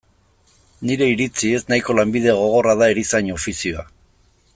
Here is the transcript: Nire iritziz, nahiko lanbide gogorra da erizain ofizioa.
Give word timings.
Nire 0.89 1.09
iritziz, 1.11 1.61
nahiko 1.73 1.95
lanbide 1.99 2.33
gogorra 2.39 2.75
da 2.81 2.89
erizain 2.95 3.29
ofizioa. 3.35 3.85